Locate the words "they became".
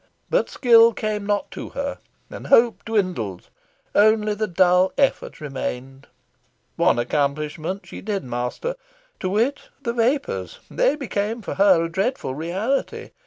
10.71-11.43